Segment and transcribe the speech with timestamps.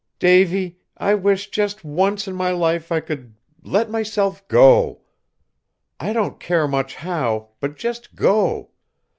[0.17, 5.01] "Davy, I wish just once in my life I could let myself go!
[5.99, 8.71] I don't care much how, but just go!